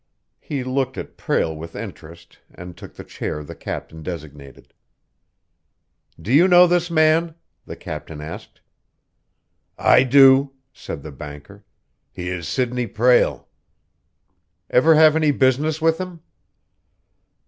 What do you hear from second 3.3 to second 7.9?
the captain designated. "You know this man?" the